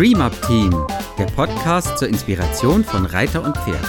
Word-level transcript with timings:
Dream 0.00 0.22
Up 0.22 0.32
Team, 0.46 0.70
der 1.18 1.26
Podcast 1.26 1.98
zur 1.98 2.08
Inspiration 2.08 2.82
von 2.82 3.04
Reiter 3.04 3.44
und 3.44 3.54
Pferd. 3.54 3.84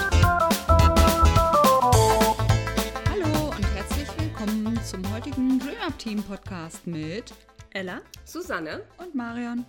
Hallo 3.10 3.48
und 3.56 3.64
herzlich 3.74 4.10
willkommen 4.20 4.78
zum 4.84 5.10
heutigen 5.14 5.58
Dream 5.58 5.80
Up 5.80 5.98
Team 5.98 6.22
Podcast 6.22 6.86
mit 6.86 7.34
Ella, 7.70 8.02
Susanne 8.26 8.86
und 8.98 9.16
Marion. 9.16 9.66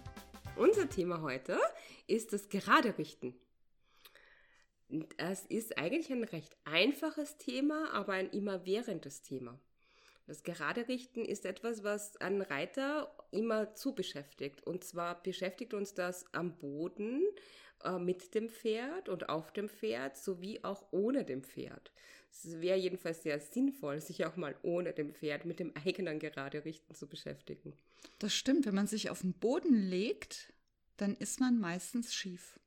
Unser 0.56 0.90
Thema 0.90 1.22
heute 1.22 1.60
ist 2.08 2.32
das 2.32 2.48
Gerade 2.48 2.98
richten. 2.98 3.36
Es 5.18 5.46
ist 5.46 5.78
eigentlich 5.78 6.10
ein 6.10 6.24
recht 6.24 6.56
einfaches 6.64 7.38
Thema, 7.38 7.92
aber 7.92 8.14
ein 8.14 8.30
immerwährendes 8.30 9.22
Thema. 9.22 9.60
Das 10.26 10.42
Gerade 10.42 10.88
richten 10.88 11.24
ist 11.24 11.46
etwas, 11.46 11.84
was 11.84 12.16
einen 12.16 12.42
Reiter 12.42 13.14
immer 13.32 13.74
zu 13.74 13.94
beschäftigt. 13.94 14.66
Und 14.66 14.84
zwar 14.84 15.22
beschäftigt 15.22 15.74
uns 15.74 15.94
das 15.94 16.24
am 16.32 16.56
Boden, 16.58 17.22
äh, 17.84 17.98
mit 17.98 18.34
dem 18.34 18.48
Pferd 18.48 19.08
und 19.08 19.28
auf 19.28 19.52
dem 19.52 19.68
Pferd, 19.68 20.16
sowie 20.16 20.60
auch 20.62 20.86
ohne 20.92 21.24
dem 21.24 21.42
Pferd. 21.42 21.92
Es 22.30 22.60
wäre 22.60 22.78
jedenfalls 22.78 23.22
sehr 23.22 23.38
sinnvoll, 23.40 24.00
sich 24.00 24.24
auch 24.24 24.36
mal 24.36 24.54
ohne 24.62 24.92
dem 24.92 25.12
Pferd 25.12 25.44
mit 25.44 25.58
dem 25.58 25.72
eigenen 25.84 26.18
Gerade 26.18 26.64
richten 26.64 26.94
zu 26.94 27.06
beschäftigen. 27.06 27.74
Das 28.18 28.34
stimmt, 28.34 28.66
wenn 28.66 28.74
man 28.74 28.86
sich 28.86 29.10
auf 29.10 29.20
den 29.20 29.34
Boden 29.34 29.74
legt, 29.74 30.52
dann 30.96 31.16
ist 31.16 31.40
man 31.40 31.58
meistens 31.58 32.14
schief. 32.14 32.58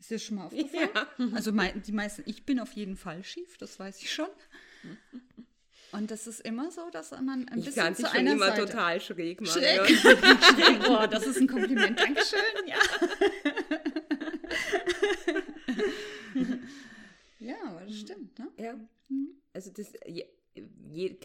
Ist 0.00 0.10
dir 0.10 0.18
schon 0.18 0.36
mal 0.36 0.46
aufgefallen? 0.46 0.90
Ja. 0.94 1.28
Also 1.34 1.52
die 1.52 1.92
meisten, 1.92 2.22
ich 2.26 2.44
bin 2.44 2.60
auf 2.60 2.72
jeden 2.72 2.96
Fall 2.96 3.22
schief, 3.22 3.56
das 3.58 3.78
weiß 3.78 4.00
ich 4.02 4.12
schon. 4.12 4.28
Und 5.92 6.10
das 6.10 6.26
ist 6.26 6.40
immer 6.40 6.70
so, 6.70 6.90
dass 6.90 7.12
man 7.12 7.48
ein 7.48 7.58
ich 7.58 7.64
bisschen 7.64 7.94
zu 7.94 8.10
einer 8.10 8.32
immer 8.32 8.48
Seite 8.48 8.66
total 8.66 9.00
schräg 9.00 9.40
machen. 9.40 9.60
Schräg. 9.60 9.88
schräg. 9.88 10.82
Boah, 10.86 11.08
das 11.08 11.26
ist 11.26 11.38
ein 11.38 11.46
Kompliment. 11.46 11.98
Dankeschön. 11.98 12.38
Ja. 12.66 12.76
ja, 17.40 17.56
aber 17.66 17.80
das 17.86 17.96
stimmt, 17.96 18.38
ne? 18.38 18.48
Ja. 18.58 18.74
Mhm. 19.08 19.40
Also 19.54 19.70
das, 19.70 19.92
je, 20.06 20.26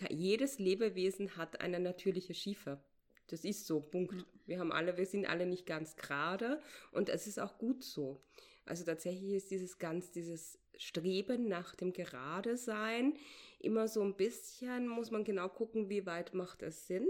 jedes 0.10 0.60
Lebewesen 0.60 1.36
hat 1.36 1.60
eine 1.60 1.80
natürliche 1.80 2.34
Schiefe. 2.34 2.82
Das 3.28 3.44
ist 3.44 3.66
so, 3.68 3.82
Punkt. 3.82 4.26
Wir 4.46 4.60
haben 4.60 4.72
alle, 4.72 4.98
wir 4.98 5.06
sind 5.06 5.26
alle 5.26 5.46
nicht 5.46 5.66
ganz 5.66 5.96
gerade 5.96 6.62
und 6.92 7.10
es 7.10 7.28
ist 7.28 7.40
auch 7.40 7.58
gut 7.58 7.84
so. 7.84 8.22
Also 8.66 8.84
tatsächlich 8.86 9.34
ist 9.34 9.52
dieses 9.52 9.78
ganz, 9.78 10.12
dieses 10.12 10.58
Streben 10.78 11.48
nach 11.48 11.76
dem 11.76 11.94
Gerade 11.94 12.58
sein 12.58 13.14
immer 13.60 13.88
so 13.88 14.02
ein 14.02 14.16
bisschen, 14.16 14.88
muss 14.88 15.10
man 15.10 15.24
genau 15.24 15.48
gucken, 15.48 15.90
wie 15.90 16.06
weit 16.06 16.34
macht 16.34 16.62
es 16.62 16.86
Sinn, 16.88 17.08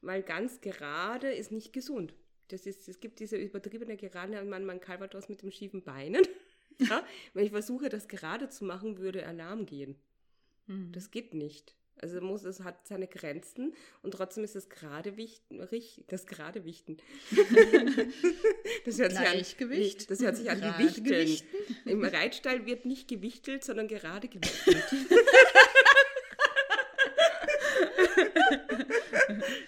weil 0.00 0.22
ganz 0.22 0.60
gerade 0.60 1.32
ist 1.32 1.52
nicht 1.52 1.72
gesund. 1.72 2.14
Das 2.48 2.66
ist, 2.66 2.88
es 2.88 3.00
gibt 3.00 3.20
diese 3.20 3.36
übertriebene 3.36 3.96
Gerade, 3.96 4.42
man, 4.44 4.64
man 4.64 4.80
Calvados 4.80 5.28
mit 5.28 5.42
dem 5.42 5.52
schiefen 5.52 5.82
Beinen. 5.82 6.22
ja, 6.78 7.04
wenn 7.34 7.44
ich 7.44 7.52
versuche, 7.52 7.88
das 7.88 8.08
gerade 8.08 8.48
zu 8.48 8.64
machen, 8.64 8.98
würde 8.98 9.24
Alarm 9.26 9.64
gehen. 9.64 9.96
Mhm. 10.66 10.92
Das 10.92 11.10
geht 11.10 11.34
nicht. 11.34 11.76
Also 12.02 12.20
muss, 12.20 12.42
es 12.42 12.60
hat 12.60 12.84
seine 12.88 13.06
Grenzen 13.06 13.74
und 14.02 14.10
trotzdem 14.14 14.42
ist 14.42 14.56
das 14.56 14.68
gerade 14.68 15.16
wichten, 15.16 15.60
das 16.08 16.26
gerade 16.26 16.64
wichten. 16.64 16.96
das 18.84 18.98
hört 18.98 19.12
Gleichgewicht. 19.12 20.00
Sich 20.00 20.08
an, 20.08 20.16
das 20.16 20.20
hört 20.20 20.36
sich 20.36 20.50
an 20.50 20.60
wie 20.60 20.84
Wichteln. 20.84 21.38
Im 21.84 22.02
Reitstall 22.02 22.66
wird 22.66 22.86
nicht 22.86 23.06
gewichtelt, 23.06 23.62
sondern 23.62 23.86
gerade 23.86 24.26
gewichtelt. 24.26 24.82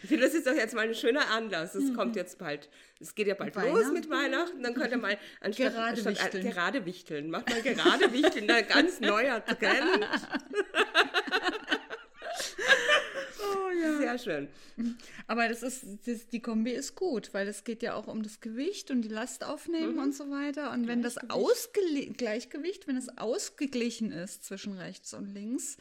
ich 0.02 0.08
finde, 0.08 0.27
das 0.27 0.34
ist 0.34 0.48
doch 0.48 0.55
jetzt 0.55 0.74
mal 0.74 0.88
ein 0.88 0.94
schöner 0.96 1.30
Anlass. 1.30 1.77
Es 1.77 1.84
mhm. 1.84 1.94
kommt 1.94 2.16
jetzt 2.16 2.38
bald. 2.38 2.68
Es 3.00 3.14
geht 3.14 3.28
ja 3.28 3.34
bald 3.34 3.55
los 3.55 3.92
mit 3.92 4.10
Weihnachten. 4.10 4.60
Dann 4.60 4.74
könnt 4.74 4.90
ihr 4.90 4.98
mal 4.98 5.18
anstatt 5.40 5.72
gerade, 5.72 5.88
anstatt, 5.90 6.34
wichteln. 6.34 6.50
gerade 6.50 6.84
wichteln. 6.84 7.30
Macht 7.30 7.48
mal 7.48 7.62
gerade 7.62 8.12
wichteln. 8.12 8.51
Ein 8.51 8.66
ganz 8.66 8.98
neuer 8.98 9.45
Trend. 9.45 10.08
Sehr 14.19 14.19
schön. 14.19 14.48
Aber 15.27 15.48
das 15.48 15.63
ist, 15.63 15.85
das, 16.07 16.29
die 16.29 16.41
Kombi 16.41 16.73
ist 16.73 16.95
gut, 16.95 17.33
weil 17.33 17.48
es 17.48 17.64
geht 17.64 17.83
ja 17.83 17.95
auch 17.95 18.07
um 18.07 18.23
das 18.23 18.41
Gewicht 18.41 18.91
und 18.91 19.02
die 19.02 19.08
Last 19.08 19.45
aufnehmen 19.45 19.95
mhm. 19.95 20.02
und 20.02 20.14
so 20.14 20.30
weiter. 20.30 20.70
Und 20.73 20.86
wenn 20.86 21.02
das 21.02 21.17
Gleichgewicht, 22.17 22.86
wenn 22.86 22.97
es 22.97 23.19
ausgeglichen 23.19 24.13
ist 24.13 24.45
zwischen 24.45 24.75
rechts 24.75 25.14
und 25.14 25.27
links, 25.27 25.77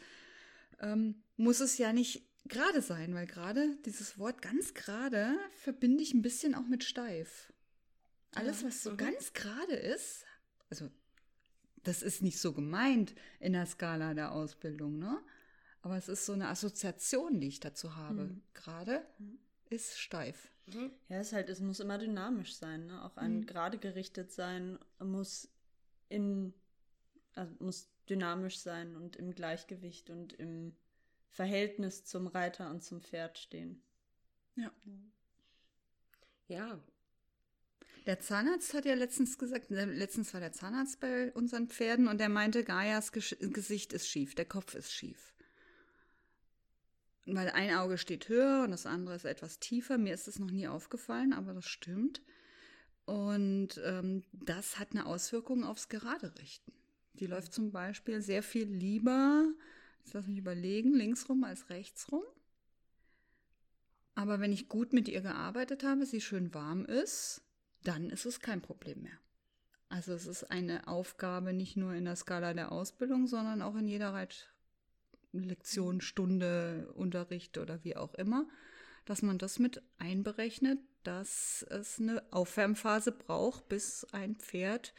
ähm, 0.80 1.22
muss 1.36 1.60
es 1.60 1.78
ja 1.78 1.92
nicht 1.92 2.22
gerade 2.46 2.82
sein, 2.82 3.14
weil 3.14 3.26
gerade 3.26 3.76
dieses 3.86 4.18
Wort 4.18 4.42
ganz 4.42 4.74
gerade 4.74 5.38
verbinde 5.54 6.02
ich 6.02 6.12
ein 6.12 6.22
bisschen 6.22 6.54
auch 6.54 6.66
mit 6.66 6.84
steif. 6.84 7.52
Alles, 8.34 8.64
was 8.64 8.82
so 8.82 8.92
mhm. 8.92 8.96
ganz 8.96 9.32
gerade 9.32 9.74
ist, 9.74 10.24
also 10.68 10.90
das 11.84 12.02
ist 12.02 12.22
nicht 12.22 12.40
so 12.40 12.52
gemeint 12.52 13.14
in 13.38 13.52
der 13.52 13.66
Skala 13.66 14.14
der 14.14 14.32
Ausbildung, 14.32 14.98
ne? 14.98 15.22
Aber 15.84 15.98
es 15.98 16.08
ist 16.08 16.24
so 16.24 16.32
eine 16.32 16.48
Assoziation, 16.48 17.40
die 17.40 17.48
ich 17.48 17.60
dazu 17.60 17.94
habe. 17.94 18.24
Mhm. 18.24 18.42
Gerade 18.54 19.04
mhm. 19.18 19.38
ist 19.68 19.98
steif. 19.98 20.48
Mhm. 20.64 20.90
Ja, 21.10 21.18
es 21.18 21.26
ist 21.26 21.32
halt, 21.34 21.50
es 21.50 21.60
muss 21.60 21.78
immer 21.78 21.98
dynamisch 21.98 22.54
sein, 22.56 22.86
ne? 22.86 23.04
Auch 23.04 23.18
ein 23.18 23.40
mhm. 23.40 23.46
gerade 23.46 23.76
gerichtet 23.76 24.32
sein 24.32 24.78
muss 24.98 25.46
in, 26.08 26.54
also 27.34 27.54
muss 27.58 27.90
dynamisch 28.08 28.60
sein 28.60 28.96
und 28.96 29.16
im 29.16 29.34
Gleichgewicht 29.34 30.08
und 30.08 30.32
im 30.32 30.74
Verhältnis 31.28 32.06
zum 32.06 32.28
Reiter 32.28 32.70
und 32.70 32.82
zum 32.82 33.02
Pferd 33.02 33.36
stehen. 33.36 33.82
Ja. 34.56 34.72
Ja. 36.48 36.82
Der 38.06 38.20
Zahnarzt 38.20 38.72
hat 38.72 38.86
ja 38.86 38.94
letztens 38.94 39.36
gesagt, 39.36 39.70
äh, 39.70 39.84
letztens 39.84 40.32
war 40.32 40.40
der 40.40 40.52
Zahnarzt 40.52 41.00
bei 41.00 41.30
unseren 41.34 41.68
Pferden 41.68 42.08
und 42.08 42.18
der 42.20 42.30
meinte, 42.30 42.64
Gaias 42.64 43.12
Gesicht 43.12 43.92
ist 43.92 44.08
schief, 44.08 44.34
der 44.34 44.46
Kopf 44.46 44.74
ist 44.74 44.90
schief 44.90 45.33
weil 47.26 47.50
ein 47.50 47.74
Auge 47.74 47.98
steht 47.98 48.28
höher 48.28 48.64
und 48.64 48.70
das 48.70 48.86
andere 48.86 49.14
ist 49.16 49.24
etwas 49.24 49.58
tiefer. 49.58 49.98
Mir 49.98 50.14
ist 50.14 50.26
das 50.26 50.38
noch 50.38 50.50
nie 50.50 50.68
aufgefallen, 50.68 51.32
aber 51.32 51.54
das 51.54 51.66
stimmt. 51.66 52.20
Und 53.06 53.80
ähm, 53.84 54.22
das 54.32 54.78
hat 54.78 54.92
eine 54.92 55.06
Auswirkung 55.06 55.64
aufs 55.64 55.88
Gerade 55.88 56.32
richten. 56.38 56.72
Die 57.14 57.26
läuft 57.26 57.52
zum 57.52 57.70
Beispiel 57.70 58.20
sehr 58.20 58.42
viel 58.42 58.66
lieber, 58.66 59.46
jetzt 59.98 60.14
lass 60.14 60.26
mich 60.26 60.38
überlegen, 60.38 60.94
linksrum 60.94 61.44
als 61.44 61.70
rechtsrum. 61.70 62.22
Aber 64.14 64.40
wenn 64.40 64.52
ich 64.52 64.68
gut 64.68 64.92
mit 64.92 65.08
ihr 65.08 65.20
gearbeitet 65.20 65.84
habe, 65.84 66.06
sie 66.06 66.20
schön 66.20 66.54
warm 66.54 66.84
ist, 66.84 67.42
dann 67.82 68.10
ist 68.10 68.26
es 68.26 68.40
kein 68.40 68.62
Problem 68.62 69.02
mehr. 69.02 69.18
Also 69.88 70.12
es 70.12 70.26
ist 70.26 70.50
eine 70.50 70.88
Aufgabe 70.88 71.52
nicht 71.52 71.76
nur 71.76 71.94
in 71.94 72.04
der 72.04 72.16
Skala 72.16 72.54
der 72.54 72.72
Ausbildung, 72.72 73.26
sondern 73.26 73.62
auch 73.62 73.76
in 73.76 73.86
jeder 73.86 74.12
Reit 74.12 74.53
Lektion, 75.42 76.00
Stunde, 76.00 76.92
Unterricht 76.94 77.58
oder 77.58 77.82
wie 77.82 77.96
auch 77.96 78.14
immer, 78.14 78.46
dass 79.04 79.22
man 79.22 79.38
das 79.38 79.58
mit 79.58 79.82
einberechnet, 79.98 80.78
dass 81.02 81.64
es 81.70 81.98
eine 81.98 82.22
Aufwärmphase 82.30 83.12
braucht, 83.12 83.68
bis 83.68 84.06
ein 84.12 84.36
Pferd 84.36 84.94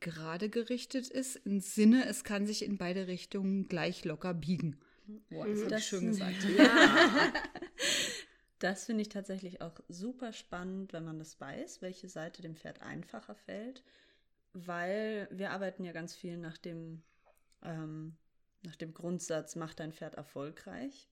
gerade 0.00 0.48
gerichtet 0.48 1.08
ist, 1.08 1.36
im 1.36 1.60
Sinne, 1.60 2.06
es 2.06 2.24
kann 2.24 2.46
sich 2.46 2.64
in 2.64 2.78
beide 2.78 3.06
Richtungen 3.06 3.68
gleich 3.68 4.04
locker 4.04 4.34
biegen. 4.34 4.78
Boah, 5.30 5.46
das, 5.46 5.68
das 5.68 5.84
schön 5.86 6.06
gesagt. 6.06 6.44
Ja. 6.56 7.32
Das 8.58 8.86
finde 8.86 9.02
ich 9.02 9.08
tatsächlich 9.08 9.60
auch 9.60 9.78
super 9.88 10.32
spannend, 10.32 10.92
wenn 10.92 11.04
man 11.04 11.18
das 11.18 11.40
weiß, 11.40 11.80
welche 11.80 12.08
Seite 12.08 12.42
dem 12.42 12.56
Pferd 12.56 12.82
einfacher 12.82 13.36
fällt, 13.36 13.84
weil 14.52 15.28
wir 15.30 15.52
arbeiten 15.52 15.84
ja 15.84 15.92
ganz 15.92 16.12
viel 16.14 16.36
nach 16.36 16.58
dem 16.58 17.02
ähm, 17.62 18.16
nach 18.62 18.76
dem 18.76 18.94
Grundsatz, 18.94 19.56
mach 19.56 19.74
dein 19.74 19.92
Pferd 19.92 20.14
erfolgreich. 20.14 21.08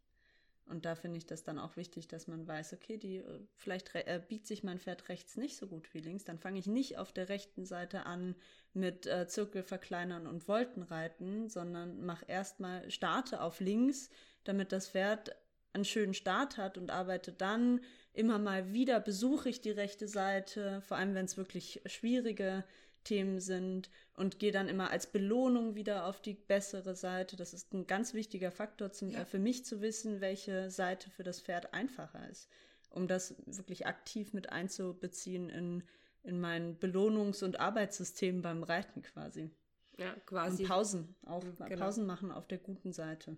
Und 0.69 0.85
da 0.85 0.97
finde 0.97 1.19
ich 1.19 1.27
das 1.27 1.45
dann 1.45 1.61
auch 1.61 1.77
wichtig, 1.77 2.09
dass 2.09 2.27
man 2.27 2.47
weiß, 2.47 2.73
okay, 2.73 2.99
die 2.99 3.19
äh, 3.19 3.41
vielleicht 3.55 3.95
äh, 3.95 4.21
biegt 4.29 4.49
sich 4.49 4.65
mein 4.65 4.81
Pferd 4.81 5.09
rechts 5.09 5.37
nicht 5.37 5.57
so 5.57 5.69
gut 5.69 5.95
wie 5.95 6.01
links, 6.01 6.25
dann 6.25 6.39
fange 6.39 6.59
ich 6.59 6.67
nicht 6.67 6.99
auf 6.99 7.13
der 7.13 7.29
rechten 7.29 7.65
Seite 7.65 8.05
an 8.05 8.35
mit 8.73 9.07
äh, 9.07 9.29
Zirkel 9.29 9.63
verkleinern 9.63 10.27
und 10.27 10.49
Voltenreiten, 10.49 11.49
sondern 11.49 12.05
mach 12.05 12.25
erstmal 12.27 12.91
starte 12.91 13.43
auf 13.43 13.61
links, 13.61 14.11
damit 14.43 14.73
das 14.73 14.89
Pferd 14.89 15.37
einen 15.73 15.85
schönen 15.85 16.15
Start 16.15 16.57
hat 16.57 16.79
und 16.79 16.91
arbeite 16.91 17.33
dann 17.33 17.81
immer 18.13 18.39
mal 18.39 18.73
wieder 18.73 18.99
besuche 18.99 19.49
ich 19.49 19.61
die 19.61 19.71
rechte 19.71 20.09
Seite, 20.09 20.81
vor 20.81 20.97
allem 20.97 21.15
wenn 21.15 21.27
es 21.27 21.37
wirklich 21.37 21.83
schwierige 21.87 22.65
Themen 23.07 23.39
sind 23.41 23.89
und 24.15 24.41
gehe 24.41 24.51
dann 24.51 24.69
immer 24.69 24.91
als 24.91 25.07
Belohnung 25.07 25.77
wieder 25.77 26.07
auf 26.07 26.21
die 26.21 26.35
bessere 26.35 26.97
Seite. 26.97 27.37
Das 27.37 27.55
ist 27.55 27.73
ein 27.73 27.87
ganz 27.87 28.15
wichtiger 28.15 28.51
Faktor 28.51 28.91
zum, 28.91 29.11
ja. 29.11 29.21
äh, 29.21 29.25
für 29.25 29.39
mich 29.39 29.65
zu 29.65 29.81
wissen, 29.81 30.21
welche 30.21 30.71
Seite 30.71 31.09
für 31.09 31.23
das 31.23 31.41
Pferd 31.41 31.73
einfacher 31.73 32.29
ist, 32.29 32.49
um 32.91 33.07
das 33.07 33.37
wirklich 33.47 33.87
aktiv 33.87 34.33
mit 34.33 34.51
einzubeziehen 34.51 35.49
in, 35.49 35.85
in 36.25 36.41
mein 36.41 36.79
Belohnungs- 36.81 37.45
und 37.45 37.61
Arbeitssystem 37.61 38.43
beim 38.43 38.65
Reiten 38.65 39.03
quasi. 39.03 39.51
Ja, 39.99 40.13
quasi. 40.27 40.65
Und 40.65 40.69
Pausen, 40.69 41.15
auf, 41.25 41.45
genau. 41.45 41.77
Pausen 41.77 42.07
machen 42.07 42.33
auf 42.33 42.49
der 42.49 42.59
guten 42.59 42.93
Seite. 42.93 43.37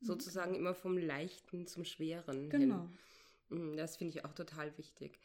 Sozusagen 0.00 0.54
immer 0.54 0.74
vom 0.74 0.96
Leichten 0.96 1.66
zum 1.66 1.84
Schweren. 1.84 2.48
Genau. 2.48 2.88
Hin. 3.50 3.68
Mhm, 3.72 3.76
das 3.76 3.98
finde 3.98 4.16
ich 4.16 4.24
auch 4.24 4.32
total 4.32 4.76
wichtig 4.78 5.18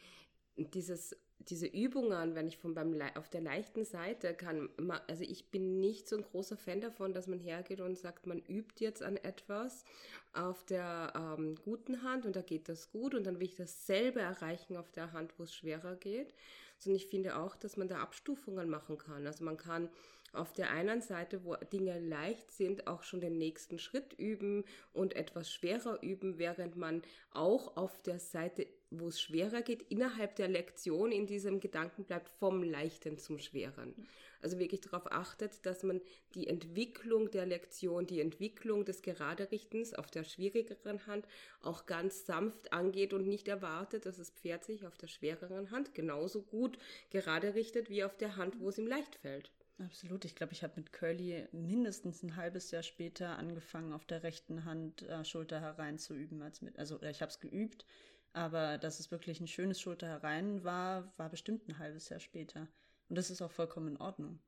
dieses 0.59 1.15
diese 1.47 1.67
Übungen, 1.67 2.35
wenn 2.35 2.47
ich 2.47 2.57
von 2.57 2.73
beim 2.73 2.99
auf 3.15 3.29
der 3.29 3.41
leichten 3.41 3.85
Seite 3.85 4.33
kann, 4.33 4.69
also 5.07 5.23
ich 5.23 5.49
bin 5.49 5.79
nicht 5.79 6.07
so 6.07 6.17
ein 6.17 6.23
großer 6.23 6.57
Fan 6.57 6.81
davon, 6.81 7.13
dass 7.13 7.27
man 7.27 7.39
hergeht 7.39 7.81
und 7.81 7.97
sagt, 7.97 8.27
man 8.27 8.39
übt 8.39 8.75
jetzt 8.83 9.01
an 9.01 9.17
etwas 9.17 9.85
auf 10.33 10.63
der 10.65 11.13
ähm, 11.15 11.55
guten 11.63 12.03
Hand 12.03 12.25
und 12.25 12.35
da 12.35 12.41
geht 12.41 12.69
das 12.69 12.91
gut 12.91 13.15
und 13.15 13.25
dann 13.25 13.39
will 13.39 13.47
ich 13.47 13.55
dasselbe 13.55 14.19
erreichen 14.19 14.77
auf 14.77 14.91
der 14.91 15.13
Hand, 15.13 15.33
wo 15.37 15.43
es 15.43 15.53
schwerer 15.53 15.95
geht. 15.95 16.33
Sondern 16.77 16.97
ich 16.97 17.07
finde 17.07 17.37
auch, 17.37 17.55
dass 17.55 17.75
man 17.75 17.87
da 17.87 17.99
Abstufungen 17.99 18.69
machen 18.69 18.97
kann. 18.97 19.25
Also 19.27 19.43
man 19.43 19.57
kann 19.57 19.89
auf 20.33 20.53
der 20.53 20.71
einen 20.71 21.01
Seite, 21.01 21.43
wo 21.43 21.55
Dinge 21.55 21.99
leicht 21.99 22.51
sind, 22.51 22.87
auch 22.87 23.03
schon 23.03 23.21
den 23.21 23.37
nächsten 23.37 23.79
Schritt 23.79 24.13
üben 24.13 24.63
und 24.93 25.15
etwas 25.15 25.51
schwerer 25.51 26.01
üben, 26.01 26.37
während 26.37 26.75
man 26.75 27.01
auch 27.31 27.77
auf 27.77 28.01
der 28.01 28.19
Seite, 28.19 28.67
wo 28.91 29.07
es 29.07 29.21
schwerer 29.21 29.61
geht, 29.61 29.83
innerhalb 29.83 30.35
der 30.35 30.47
Lektion 30.47 31.11
in 31.11 31.27
diesem 31.27 31.59
Gedanken 31.59 32.03
bleibt, 32.05 32.29
vom 32.29 32.63
Leichten 32.63 33.17
zum 33.17 33.39
Schweren. 33.39 33.93
Also 34.41 34.57
wirklich 34.57 34.81
darauf 34.81 35.11
achtet, 35.11 35.65
dass 35.65 35.83
man 35.83 36.01
die 36.33 36.47
Entwicklung 36.47 37.29
der 37.29 37.45
Lektion, 37.45 38.07
die 38.07 38.21
Entwicklung 38.21 38.85
des 38.85 39.01
Geraderichtens 39.01 39.93
auf 39.93 40.09
der 40.09 40.23
schwierigeren 40.23 41.05
Hand 41.07 41.27
auch 41.61 41.85
ganz 41.85 42.25
sanft 42.25 42.71
angeht 42.71 43.13
und 43.13 43.27
nicht 43.27 43.47
erwartet, 43.47 44.05
dass 44.05 44.17
das 44.17 44.29
Pferd 44.29 44.63
sich 44.63 44.85
auf 44.87 44.97
der 44.97 45.07
schwereren 45.07 45.71
Hand 45.71 45.93
genauso 45.93 46.41
gut 46.41 46.77
gerade 47.09 47.53
richtet 47.53 47.89
wie 47.89 48.03
auf 48.03 48.15
der 48.15 48.37
Hand, 48.37 48.59
wo 48.59 48.69
es 48.69 48.77
ihm 48.77 48.87
leicht 48.87 49.15
fällt. 49.15 49.51
Absolut. 49.83 50.25
Ich 50.25 50.35
glaube, 50.35 50.51
ich 50.51 50.63
habe 50.63 50.73
mit 50.75 50.91
Curly 50.91 51.47
mindestens 51.51 52.21
ein 52.21 52.35
halbes 52.35 52.71
Jahr 52.71 52.83
später 52.83 53.37
angefangen, 53.37 53.93
auf 53.93 54.05
der 54.05 54.23
rechten 54.23 54.65
Hand 54.65 55.03
äh, 55.03 55.23
Schulter 55.23 55.61
herein 55.61 55.97
zu 55.97 56.13
üben. 56.13 56.41
Als 56.41 56.61
mit, 56.61 56.77
also 56.77 57.01
ich 57.01 57.21
habe 57.21 57.31
es 57.31 57.39
geübt, 57.39 57.85
aber 58.33 58.77
dass 58.77 58.99
es 58.99 59.09
wirklich 59.09 59.39
ein 59.39 59.47
schönes 59.47 59.79
Schulter 59.79 60.07
herein 60.07 60.63
war, 60.63 61.13
war 61.17 61.29
bestimmt 61.29 61.67
ein 61.67 61.79
halbes 61.79 62.09
Jahr 62.09 62.19
später. 62.19 62.67
Und 63.07 63.17
das 63.17 63.29
ist 63.29 63.41
auch 63.41 63.51
vollkommen 63.51 63.87
in 63.87 63.97
Ordnung. 63.97 64.39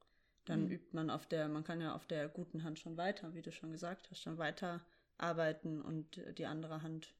Dann 0.45 0.66
mhm. 0.66 0.72
übt 0.72 0.89
man 0.92 1.10
auf 1.10 1.25
der, 1.28 1.48
man 1.48 1.63
kann 1.63 1.80
ja 1.80 1.95
auf 1.95 2.06
der 2.07 2.27
guten 2.27 2.63
Hand 2.63 2.80
schon 2.80 2.98
weiter, 2.98 3.34
wie 3.34 3.42
du 3.42 3.51
schon 3.51 3.72
gesagt 3.72 4.10
hast, 4.12 4.22
schon 4.22 4.38
weiter 4.38 4.81
arbeiten 5.18 5.81
und 5.81 6.19
die 6.38 6.45
andere 6.45 6.81
Hand 6.81 7.13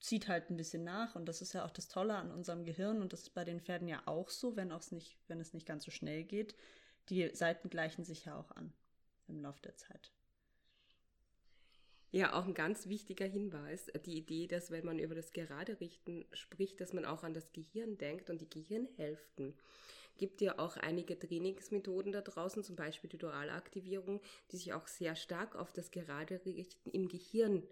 zieht 0.00 0.28
halt 0.28 0.50
ein 0.50 0.56
bisschen 0.56 0.84
nach 0.84 1.14
und 1.14 1.26
das 1.26 1.40
ist 1.40 1.52
ja 1.52 1.64
auch 1.64 1.70
das 1.70 1.88
Tolle 1.88 2.16
an 2.16 2.30
unserem 2.30 2.64
Gehirn 2.64 3.00
und 3.00 3.12
das 3.12 3.22
ist 3.22 3.34
bei 3.34 3.44
den 3.44 3.60
Pferden 3.60 3.88
ja 3.88 4.02
auch 4.06 4.28
so, 4.28 4.56
wenn 4.56 4.72
auch 4.72 4.90
nicht, 4.90 5.16
wenn 5.28 5.40
es 5.40 5.54
nicht 5.54 5.66
ganz 5.66 5.84
so 5.84 5.90
schnell 5.90 6.24
geht, 6.24 6.54
die 7.08 7.30
Seiten 7.34 7.70
gleichen 7.70 8.04
sich 8.04 8.24
ja 8.24 8.38
auch 8.38 8.50
an 8.52 8.72
im 9.28 9.40
Laufe 9.40 9.62
der 9.62 9.76
Zeit. 9.76 10.12
Ja, 12.12 12.32
auch 12.34 12.46
ein 12.46 12.54
ganz 12.54 12.88
wichtiger 12.88 13.26
Hinweis, 13.26 13.90
die 14.06 14.16
Idee, 14.16 14.46
dass 14.46 14.70
wenn 14.70 14.84
man 14.84 14.98
über 14.98 15.14
das 15.14 15.32
Gerade 15.32 15.80
richten 15.80 16.24
spricht, 16.32 16.80
dass 16.80 16.92
man 16.92 17.04
auch 17.04 17.24
an 17.24 17.34
das 17.34 17.52
Gehirn 17.52 17.98
denkt 17.98 18.30
und 18.30 18.40
die 18.40 18.48
Gehirnhälften. 18.48 19.54
Gibt 20.16 20.40
ja 20.40 20.58
auch 20.58 20.78
einige 20.78 21.18
Trainingsmethoden 21.18 22.12
da 22.12 22.22
draußen, 22.22 22.64
zum 22.64 22.74
Beispiel 22.74 23.10
die 23.10 23.18
Dualaktivierung, 23.18 24.22
die 24.50 24.56
sich 24.56 24.72
auch 24.72 24.86
sehr 24.86 25.14
stark 25.14 25.56
auf 25.56 25.74
das 25.74 25.90
Gerade 25.90 26.40
richten 26.46 26.90
im 26.90 27.08
Gehirn 27.08 27.62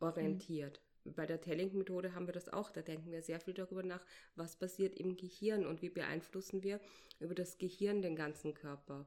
orientiert. 0.00 0.80
Bei 1.14 1.26
der 1.26 1.40
Telling-Methode 1.40 2.14
haben 2.14 2.26
wir 2.26 2.32
das 2.32 2.48
auch. 2.48 2.70
Da 2.70 2.82
denken 2.82 3.10
wir 3.10 3.22
sehr 3.22 3.40
viel 3.40 3.54
darüber 3.54 3.82
nach, 3.82 4.04
was 4.34 4.56
passiert 4.56 4.94
im 4.98 5.16
Gehirn 5.16 5.66
und 5.66 5.82
wie 5.82 5.90
beeinflussen 5.90 6.62
wir 6.62 6.80
über 7.20 7.34
das 7.34 7.58
Gehirn 7.58 8.02
den 8.02 8.16
ganzen 8.16 8.54
Körper. 8.54 9.06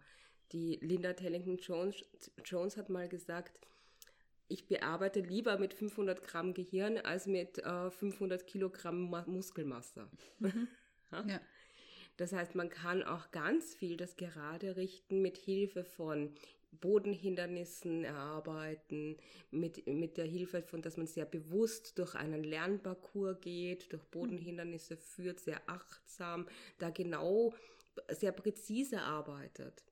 Die 0.51 0.77
Linda 0.81 1.13
Tellington 1.13 1.57
Jones, 1.57 2.03
Jones 2.43 2.77
hat 2.77 2.89
mal 2.89 3.07
gesagt, 3.07 3.59
ich 4.47 4.67
bearbeite 4.67 5.19
lieber 5.19 5.59
mit 5.59 5.73
500 5.73 6.23
Gramm 6.23 6.53
Gehirn 6.53 6.97
als 6.97 7.27
mit 7.27 7.59
äh, 7.59 7.91
500 7.91 8.47
Kilogramm 8.47 9.09
Muskelmasse. 9.27 10.09
Mhm. 10.39 10.67
ja. 11.11 11.39
Das 12.17 12.33
heißt, 12.33 12.55
man 12.55 12.69
kann 12.69 13.03
auch 13.03 13.31
ganz 13.31 13.73
viel 13.75 13.95
das 13.95 14.17
Gerade 14.17 14.75
richten 14.75 15.21
mit 15.21 15.37
Hilfe 15.37 15.85
von 15.85 16.33
Bodenhindernissen 16.71 18.03
erarbeiten, 18.03 19.17
mit, 19.51 19.85
mit 19.87 20.17
der 20.17 20.25
Hilfe 20.25 20.61
von, 20.61 20.81
dass 20.81 20.97
man 20.97 21.07
sehr 21.07 21.25
bewusst 21.25 21.97
durch 21.97 22.15
einen 22.15 22.43
Lernparcours 22.43 23.37
geht, 23.41 23.91
durch 23.91 24.03
Bodenhindernisse 24.05 24.97
führt, 24.97 25.39
sehr 25.39 25.61
achtsam, 25.67 26.47
da 26.77 26.89
genau 26.89 27.53
sehr 28.11 28.31
präzise 28.31 29.01
arbeitet. 29.01 29.83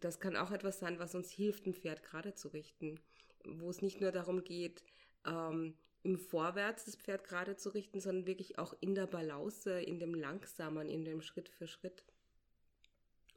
Das 0.00 0.20
kann 0.20 0.36
auch 0.36 0.50
etwas 0.50 0.78
sein, 0.78 0.98
was 0.98 1.14
uns 1.14 1.30
hilft, 1.30 1.66
ein 1.66 1.74
Pferd 1.74 2.02
gerade 2.02 2.34
zu 2.34 2.48
richten, 2.48 3.00
wo 3.44 3.70
es 3.70 3.82
nicht 3.82 4.00
nur 4.00 4.12
darum 4.12 4.44
geht, 4.44 4.82
ähm, 5.26 5.74
im 6.02 6.18
Vorwärts 6.18 6.84
das 6.84 6.96
Pferd 6.96 7.24
gerade 7.24 7.56
zu 7.56 7.70
richten, 7.70 8.00
sondern 8.00 8.26
wirklich 8.26 8.58
auch 8.58 8.74
in 8.80 8.94
der 8.94 9.06
Balance, 9.06 9.80
in 9.80 10.00
dem 10.00 10.14
Langsamen, 10.14 10.88
in 10.88 11.04
dem 11.04 11.22
Schritt 11.22 11.48
für 11.48 11.68
Schritt, 11.68 12.02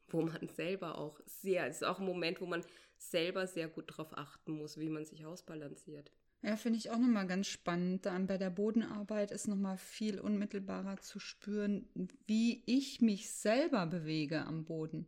wo 0.08 0.22
man 0.22 0.48
selber 0.50 0.98
auch 0.98 1.20
sehr, 1.26 1.68
es 1.68 1.78
ist 1.78 1.84
auch 1.84 2.00
ein 2.00 2.06
Moment, 2.06 2.42
wo 2.42 2.46
man 2.46 2.64
selber 2.98 3.48
sehr 3.48 3.68
gut 3.68 3.92
darauf 3.92 4.18
achten 4.18 4.54
muss, 4.54 4.78
wie 4.80 4.90
man 4.90 5.06
sich 5.06 5.26
ausbalanciert. 5.26 6.12
Ja, 6.42 6.58
finde 6.58 6.78
ich 6.78 6.92
auch 6.92 7.00
nochmal 7.00 7.26
ganz 7.26 7.48
spannend. 7.48 8.06
Dann 8.06 8.28
bei 8.28 8.38
der 8.38 8.52
Bodenarbeit 8.52 9.32
ist 9.32 9.48
nochmal 9.48 9.78
viel 9.78 10.20
unmittelbarer 10.20 10.98
zu 10.98 11.20
spüren, 11.20 11.90
wie 12.28 12.62
ich 12.68 13.02
mich 13.02 13.32
selber 13.32 13.88
bewege 13.88 14.46
am 14.46 14.64
Boden. 14.64 15.08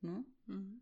Ne? 0.00 0.24
Mhm. 0.46 0.75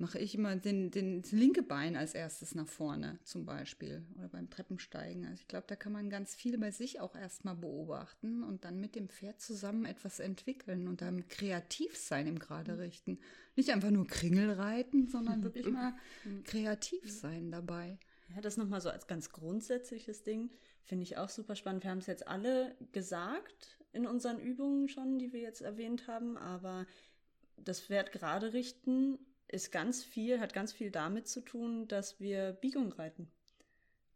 Mache 0.00 0.20
ich 0.20 0.36
immer 0.36 0.54
den, 0.54 0.92
den, 0.92 1.22
das 1.22 1.32
linke 1.32 1.62
Bein 1.62 1.96
als 1.96 2.14
erstes 2.14 2.54
nach 2.54 2.68
vorne 2.68 3.18
zum 3.24 3.44
Beispiel 3.44 4.04
oder 4.16 4.28
beim 4.28 4.48
Treppensteigen. 4.48 5.26
Also 5.26 5.40
ich 5.40 5.48
glaube, 5.48 5.66
da 5.66 5.74
kann 5.74 5.92
man 5.92 6.08
ganz 6.08 6.36
viel 6.36 6.56
bei 6.56 6.70
sich 6.70 7.00
auch 7.00 7.16
erstmal 7.16 7.56
beobachten 7.56 8.44
und 8.44 8.64
dann 8.64 8.78
mit 8.78 8.94
dem 8.94 9.08
Pferd 9.08 9.40
zusammen 9.40 9.86
etwas 9.86 10.20
entwickeln 10.20 10.86
und 10.86 11.00
dann 11.02 11.26
kreativ 11.26 11.96
sein 11.96 12.28
im 12.28 12.38
Gerade 12.38 12.74
mhm. 12.74 12.78
richten. 12.78 13.18
Nicht 13.56 13.70
einfach 13.70 13.90
nur 13.90 14.06
Kringel 14.06 14.52
reiten, 14.52 15.08
sondern 15.08 15.42
wirklich 15.42 15.66
mal 15.70 15.92
mhm. 16.24 16.44
kreativ 16.44 17.10
sein 17.10 17.50
dabei. 17.50 17.98
Ja, 18.34 18.40
das 18.40 18.56
nochmal 18.56 18.80
so 18.80 18.90
als 18.90 19.08
ganz 19.08 19.32
grundsätzliches 19.32 20.22
Ding. 20.22 20.50
Finde 20.84 21.02
ich 21.02 21.16
auch 21.16 21.28
super 21.28 21.56
spannend. 21.56 21.82
Wir 21.82 21.90
haben 21.90 21.98
es 21.98 22.06
jetzt 22.06 22.28
alle 22.28 22.76
gesagt 22.92 23.78
in 23.92 24.06
unseren 24.06 24.38
Übungen 24.38 24.88
schon, 24.88 25.18
die 25.18 25.32
wir 25.32 25.40
jetzt 25.40 25.60
erwähnt 25.60 26.06
haben, 26.06 26.36
aber 26.36 26.86
das 27.56 27.80
Pferd 27.80 28.12
gerade 28.12 28.52
richten 28.52 29.18
ist 29.48 29.72
ganz 29.72 30.04
viel, 30.04 30.40
hat 30.40 30.52
ganz 30.52 30.72
viel 30.72 30.90
damit 30.90 31.26
zu 31.26 31.40
tun, 31.40 31.88
dass 31.88 32.20
wir 32.20 32.52
Biegung 32.52 32.92
reiten 32.92 33.30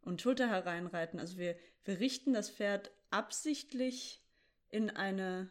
und 0.01 0.21
Schulter 0.21 0.49
hereinreiten. 0.49 1.19
Also 1.19 1.37
wir, 1.37 1.55
wir 1.83 1.99
richten 1.99 2.33
das 2.33 2.49
Pferd 2.49 2.91
absichtlich 3.09 4.21
in 4.69 4.89
eine, 4.89 5.49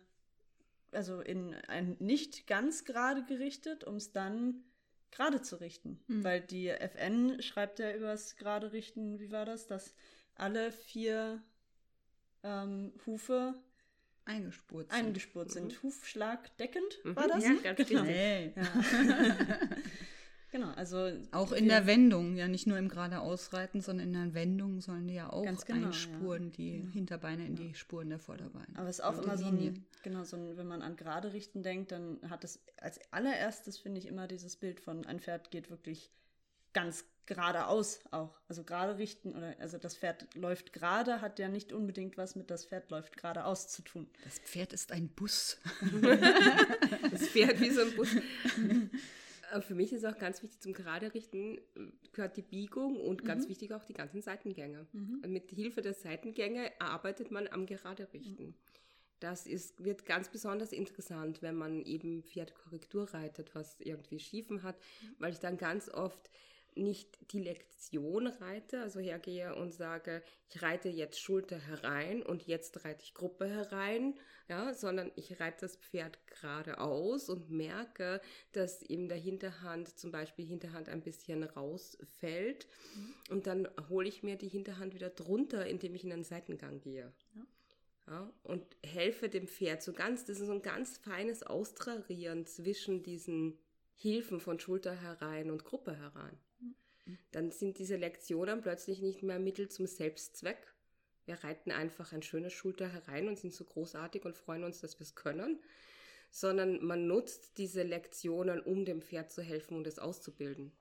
also 0.92 1.20
in 1.20 1.54
ein 1.68 1.96
nicht 1.98 2.46
ganz 2.46 2.84
gerade 2.84 3.24
gerichtet, 3.24 3.84
um 3.84 3.96
es 3.96 4.12
dann 4.12 4.64
gerade 5.10 5.42
zu 5.42 5.56
richten. 5.56 6.02
Mhm. 6.06 6.24
Weil 6.24 6.40
die 6.40 6.68
FN 6.68 7.42
schreibt 7.42 7.78
ja 7.78 7.94
übers 7.94 8.36
gerade 8.36 8.72
richten, 8.72 9.18
wie 9.20 9.30
war 9.30 9.44
das, 9.44 9.66
dass 9.66 9.94
alle 10.34 10.72
vier 10.72 11.42
ähm, 12.42 12.92
Hufe 13.06 13.54
eingespurt 14.24 14.90
sind. 14.90 14.98
Eingespurt 14.98 15.48
mhm. 15.48 15.52
sind. 15.52 15.82
Hufschlagdeckend 15.82 17.00
mhm. 17.04 17.16
war 17.16 17.28
das? 17.28 17.44
Ja, 17.44 17.54
ganz 17.62 17.88
genau. 17.88 18.02
Nee. 18.02 18.52
Ja. 18.54 18.62
genau, 20.50 20.70
also. 20.72 21.10
Auch 21.30 21.52
in 21.52 21.68
der 21.68 21.86
Wendung, 21.86 22.36
ja 22.36 22.48
nicht 22.48 22.66
nur 22.66 22.78
im 22.78 22.88
geradeausreiten, 22.88 23.80
sondern 23.80 24.08
in 24.08 24.12
der 24.12 24.34
Wendung 24.34 24.80
sollen 24.80 25.08
die 25.08 25.14
ja 25.14 25.30
auch 25.30 25.42
genau, 25.42 25.86
einspuren, 25.86 26.44
ja. 26.44 26.50
die 26.50 26.72
mhm. 26.78 26.92
Hinterbeine 26.92 27.46
in 27.46 27.56
die 27.56 27.74
Spuren 27.74 28.10
der 28.10 28.18
Vorderbeine. 28.18 28.76
Aber 28.76 28.88
es 28.88 28.98
ist 28.98 29.04
auch 29.04 29.22
immer 29.22 29.36
so 29.36 29.46
ein, 29.46 29.84
genau, 30.02 30.24
so 30.24 30.36
ein, 30.36 30.56
wenn 30.56 30.66
man 30.66 30.82
an 30.82 30.96
gerade 30.96 31.32
richten 31.32 31.62
denkt, 31.62 31.92
dann 31.92 32.18
hat 32.28 32.44
es 32.44 32.62
als 32.78 33.00
allererstes, 33.12 33.78
finde 33.78 33.98
ich, 33.98 34.06
immer 34.06 34.26
dieses 34.28 34.56
Bild 34.56 34.80
von 34.80 35.06
ein 35.06 35.20
Pferd 35.20 35.50
geht 35.50 35.70
wirklich 35.70 36.10
ganz 36.72 37.04
geradeaus 37.26 38.00
auch. 38.10 38.40
Also 38.48 38.64
gerade 38.64 38.98
richten 38.98 39.34
oder 39.34 39.54
also 39.60 39.78
das 39.78 39.96
Pferd 39.96 40.34
läuft 40.34 40.72
gerade 40.72 41.20
hat 41.20 41.38
ja 41.38 41.48
nicht 41.48 41.72
unbedingt 41.72 42.16
was 42.16 42.34
mit 42.34 42.50
das 42.50 42.64
Pferd 42.64 42.90
läuft 42.90 43.16
geradeaus 43.16 43.68
zu 43.68 43.82
tun. 43.82 44.08
Das 44.24 44.38
Pferd 44.40 44.72
ist 44.72 44.92
ein 44.92 45.08
Bus. 45.08 45.58
das 47.10 47.28
Pferd 47.28 47.60
wie 47.60 47.70
so 47.70 47.82
ein 47.82 47.94
Bus. 47.96 48.08
Für 49.66 49.74
mich 49.74 49.92
ist 49.92 50.06
auch 50.06 50.18
ganz 50.18 50.42
wichtig 50.42 50.60
zum 50.60 50.72
gerade 50.72 51.12
richten 51.12 51.60
gehört 52.12 52.36
die 52.36 52.42
Biegung 52.42 52.98
und 52.98 53.24
ganz 53.24 53.44
mhm. 53.44 53.50
wichtig 53.50 53.72
auch 53.74 53.84
die 53.84 53.92
ganzen 53.92 54.22
Seitengänge. 54.22 54.86
Mhm. 54.92 55.22
Mit 55.26 55.50
Hilfe 55.50 55.82
der 55.82 55.94
Seitengänge 55.94 56.72
arbeitet 56.78 57.30
man 57.30 57.46
am 57.48 57.66
gerade 57.66 58.10
richten. 58.12 58.46
Mhm. 58.46 58.54
Das 59.20 59.46
ist, 59.46 59.84
wird 59.84 60.04
ganz 60.04 60.30
besonders 60.30 60.72
interessant, 60.72 61.42
wenn 61.42 61.54
man 61.54 61.84
eben 61.84 62.24
Pferdkorrektur 62.24 63.12
reitet, 63.14 63.54
was 63.54 63.78
irgendwie 63.78 64.18
Schiefen 64.18 64.62
hat, 64.62 64.76
mhm. 64.76 65.14
weil 65.18 65.32
ich 65.32 65.38
dann 65.38 65.58
ganz 65.58 65.88
oft 65.90 66.30
nicht 66.76 67.32
die 67.32 67.40
Lektion 67.40 68.26
reite, 68.26 68.80
also 68.80 69.00
hergehe 69.00 69.54
und 69.54 69.72
sage, 69.72 70.22
ich 70.48 70.62
reite 70.62 70.88
jetzt 70.88 71.20
Schulter 71.20 71.58
herein 71.58 72.22
und 72.22 72.46
jetzt 72.46 72.84
reite 72.84 73.02
ich 73.02 73.14
Gruppe 73.14 73.46
herein, 73.46 74.18
ja, 74.48 74.74
sondern 74.74 75.10
ich 75.16 75.40
reite 75.40 75.62
das 75.62 75.76
Pferd 75.76 76.18
geradeaus 76.26 77.28
und 77.28 77.50
merke, 77.50 78.20
dass 78.52 78.82
eben 78.82 79.08
der 79.08 79.18
Hinterhand 79.18 79.98
zum 79.98 80.12
Beispiel 80.12 80.46
Hinterhand 80.46 80.88
ein 80.88 81.02
bisschen 81.02 81.42
rausfällt 81.42 82.66
mhm. 82.94 83.14
und 83.30 83.46
dann 83.46 83.68
hole 83.88 84.08
ich 84.08 84.22
mir 84.22 84.36
die 84.36 84.48
Hinterhand 84.48 84.94
wieder 84.94 85.10
drunter, 85.10 85.66
indem 85.66 85.94
ich 85.94 86.04
in 86.04 86.12
einen 86.12 86.24
Seitengang 86.24 86.80
gehe. 86.80 87.12
Ja. 87.34 87.46
Ja, 88.08 88.32
und 88.42 88.64
helfe 88.84 89.28
dem 89.28 89.46
Pferd 89.46 89.80
so 89.80 89.92
ganz, 89.92 90.24
das 90.24 90.40
ist 90.40 90.46
so 90.46 90.52
ein 90.52 90.62
ganz 90.62 90.98
feines 90.98 91.44
Austrarieren 91.44 92.46
zwischen 92.46 93.04
diesen 93.04 93.58
Hilfen 93.94 94.40
von 94.40 94.58
Schulter 94.58 95.00
herein 95.00 95.50
und 95.50 95.64
Gruppe 95.64 95.96
herein. 95.96 96.36
Dann 97.32 97.50
sind 97.50 97.78
diese 97.78 97.96
Lektionen 97.96 98.60
plötzlich 98.60 99.02
nicht 99.02 99.22
mehr 99.22 99.38
Mittel 99.38 99.68
zum 99.68 99.86
Selbstzweck. 99.86 100.72
Wir 101.24 101.42
reiten 101.42 101.70
einfach 101.70 102.12
ein 102.12 102.22
schönes 102.22 102.52
Schulter 102.52 102.88
herein 102.88 103.28
und 103.28 103.38
sind 103.38 103.52
so 103.52 103.64
großartig 103.64 104.24
und 104.24 104.36
freuen 104.36 104.64
uns, 104.64 104.80
dass 104.80 104.98
wir 104.98 105.04
es 105.04 105.14
können, 105.14 105.60
sondern 106.30 106.84
man 106.84 107.06
nutzt 107.06 107.58
diese 107.58 107.82
Lektionen, 107.82 108.60
um 108.60 108.84
dem 108.84 109.02
Pferd 109.02 109.30
zu 109.30 109.42
helfen 109.42 109.76
und 109.76 109.86
es 109.86 109.98
auszubilden. 109.98 110.72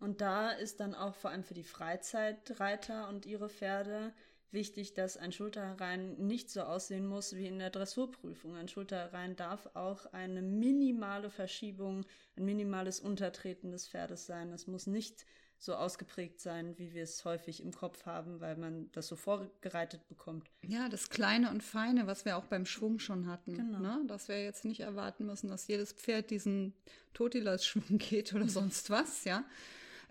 Und 0.00 0.20
da 0.20 0.50
ist 0.50 0.80
dann 0.80 0.94
auch 0.94 1.14
vor 1.14 1.30
allem 1.30 1.44
für 1.44 1.54
die 1.54 1.64
Freizeitreiter 1.64 3.08
und 3.08 3.26
ihre 3.26 3.48
Pferde 3.48 4.12
wichtig, 4.50 4.92
dass 4.92 5.16
ein 5.16 5.32
Schulterherein 5.32 6.16
nicht 6.18 6.50
so 6.50 6.62
aussehen 6.62 7.06
muss 7.06 7.34
wie 7.34 7.46
in 7.46 7.58
der 7.58 7.70
Dressurprüfung. 7.70 8.54
Ein 8.54 8.68
Schulterherein 8.68 9.34
darf 9.34 9.70
auch 9.74 10.06
eine 10.12 10.42
minimale 10.42 11.30
Verschiebung, 11.30 12.04
ein 12.36 12.44
minimales 12.44 13.00
Untertreten 13.00 13.70
des 13.70 13.88
Pferdes 13.88 14.26
sein. 14.26 14.52
Es 14.52 14.66
muss 14.66 14.86
nicht 14.86 15.24
so 15.62 15.76
ausgeprägt 15.76 16.40
sein, 16.40 16.76
wie 16.76 16.92
wir 16.92 17.04
es 17.04 17.24
häufig 17.24 17.62
im 17.62 17.72
Kopf 17.72 18.04
haben, 18.04 18.40
weil 18.40 18.56
man 18.56 18.90
das 18.90 19.06
so 19.06 19.14
vorgereitet 19.14 20.08
bekommt. 20.08 20.50
Ja, 20.62 20.88
das 20.88 21.08
Kleine 21.08 21.50
und 21.50 21.62
Feine, 21.62 22.08
was 22.08 22.24
wir 22.24 22.36
auch 22.36 22.46
beim 22.46 22.66
Schwung 22.66 22.98
schon 22.98 23.28
hatten. 23.28 23.54
Genau. 23.54 23.78
Ne? 23.78 24.02
Dass 24.08 24.26
wir 24.26 24.42
jetzt 24.42 24.64
nicht 24.64 24.80
erwarten 24.80 25.24
müssen, 25.24 25.48
dass 25.48 25.68
jedes 25.68 25.92
Pferd 25.92 26.30
diesen 26.30 26.74
Totilas-Schwung 27.14 27.98
geht 27.98 28.34
oder 28.34 28.48
sonst 28.48 28.90
was, 28.90 29.22
ja. 29.22 29.44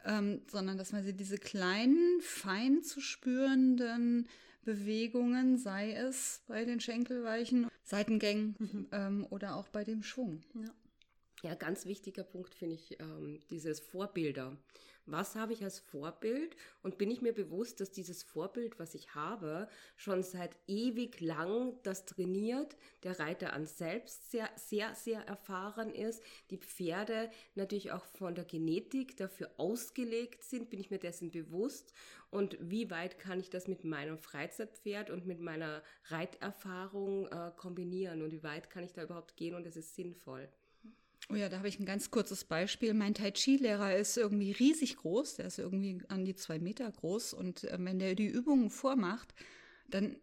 Ähm, 0.05 0.41
sondern 0.49 0.77
dass 0.77 0.93
man 0.93 1.03
sie 1.03 1.13
diese 1.13 1.37
kleinen, 1.37 2.21
fein 2.21 2.81
zu 2.81 3.01
spürenden 3.01 4.29
Bewegungen, 4.63 5.57
sei 5.57 5.91
es 5.91 6.43
bei 6.47 6.63
den 6.63 6.79
Schenkelweichen, 6.79 7.67
Seitengängen 7.83 8.55
mhm. 8.57 8.87
ähm, 8.93 9.27
oder 9.29 9.57
auch 9.57 9.67
bei 9.67 9.83
dem 9.83 10.01
Schwung. 10.01 10.41
Ja. 10.53 10.71
Ja, 11.43 11.55
ganz 11.55 11.87
wichtiger 11.87 12.23
Punkt 12.23 12.53
finde 12.53 12.75
ich 12.75 12.99
ähm, 12.99 13.39
dieses 13.49 13.79
Vorbilder. 13.79 14.55
Was 15.07 15.33
habe 15.35 15.53
ich 15.53 15.63
als 15.63 15.79
Vorbild? 15.79 16.55
Und 16.83 16.99
bin 16.99 17.09
ich 17.09 17.23
mir 17.23 17.33
bewusst, 17.33 17.81
dass 17.81 17.91
dieses 17.91 18.21
Vorbild, 18.21 18.77
was 18.77 18.93
ich 18.93 19.15
habe, 19.15 19.67
schon 19.95 20.21
seit 20.21 20.55
ewig 20.67 21.19
lang 21.19 21.79
das 21.81 22.05
trainiert, 22.05 22.77
der 23.01 23.19
Reiter 23.19 23.53
an 23.53 23.65
selbst 23.65 24.29
sehr, 24.29 24.47
sehr, 24.55 24.93
sehr 24.93 25.21
erfahren 25.21 25.91
ist, 25.91 26.21
die 26.51 26.59
Pferde 26.59 27.31
natürlich 27.55 27.91
auch 27.91 28.05
von 28.05 28.35
der 28.35 28.45
Genetik 28.45 29.17
dafür 29.17 29.49
ausgelegt 29.57 30.43
sind, 30.43 30.69
bin 30.69 30.79
ich 30.79 30.91
mir 30.91 30.99
dessen 30.99 31.31
bewusst. 31.31 31.91
Und 32.29 32.55
wie 32.61 32.91
weit 32.91 33.17
kann 33.17 33.39
ich 33.39 33.49
das 33.49 33.67
mit 33.67 33.83
meinem 33.83 34.19
Freizeitpferd 34.19 35.09
und 35.09 35.25
mit 35.25 35.39
meiner 35.39 35.81
Reiterfahrung 36.05 37.25
äh, 37.29 37.51
kombinieren? 37.57 38.21
Und 38.21 38.31
wie 38.31 38.43
weit 38.43 38.69
kann 38.69 38.83
ich 38.83 38.93
da 38.93 39.01
überhaupt 39.01 39.35
gehen 39.35 39.55
und 39.55 39.65
es 39.65 39.75
ist 39.75 39.95
sinnvoll? 39.95 40.47
Oh 41.31 41.35
ja, 41.35 41.47
da 41.47 41.57
habe 41.57 41.67
ich 41.67 41.79
ein 41.79 41.85
ganz 41.85 42.11
kurzes 42.11 42.43
Beispiel. 42.43 42.93
Mein 42.93 43.13
Tai 43.13 43.31
Chi-Lehrer 43.31 43.95
ist 43.95 44.17
irgendwie 44.17 44.51
riesig 44.51 44.97
groß, 44.97 45.35
der 45.35 45.45
ist 45.47 45.59
irgendwie 45.59 46.01
an 46.09 46.25
die 46.25 46.35
zwei 46.35 46.59
Meter 46.59 46.91
groß 46.91 47.33
und 47.33 47.63
äh, 47.63 47.77
wenn 47.79 47.99
der 47.99 48.15
die 48.15 48.27
Übungen 48.27 48.69
vormacht, 48.69 49.33
dann 49.89 50.17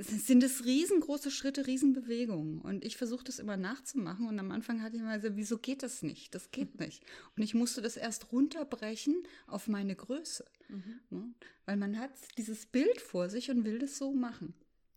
sind 0.00 0.42
es 0.42 0.64
riesengroße 0.64 1.30
Schritte, 1.30 1.66
Riesenbewegungen. 1.66 2.60
Und 2.60 2.84
ich 2.84 2.96
versuche 2.96 3.24
das 3.24 3.38
immer 3.38 3.56
nachzumachen. 3.56 4.26
Und 4.26 4.38
am 4.38 4.50
Anfang 4.50 4.82
hatte 4.82 4.96
ich 4.96 5.02
immer 5.02 5.20
so, 5.20 5.36
wieso 5.36 5.58
geht 5.58 5.82
das 5.82 6.02
nicht? 6.02 6.34
Das 6.34 6.50
geht 6.50 6.80
nicht. 6.80 7.04
Und 7.36 7.42
ich 7.42 7.54
musste 7.54 7.80
das 7.80 7.96
erst 7.96 8.32
runterbrechen 8.32 9.22
auf 9.46 9.68
meine 9.68 9.94
Größe. 9.94 10.44
Mhm. 10.68 11.00
Ne? 11.10 11.34
Weil 11.66 11.76
man 11.76 11.98
hat 11.98 12.10
dieses 12.38 12.66
Bild 12.66 13.00
vor 13.00 13.28
sich 13.28 13.50
und 13.50 13.64
will 13.64 13.78
das 13.78 13.96
so 13.96 14.12
machen. 14.12 14.54